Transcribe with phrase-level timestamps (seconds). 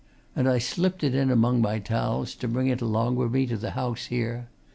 [0.35, 4.05] And I slipped it among my towels, to bring along wi' me to the house
[4.05, 4.47] here.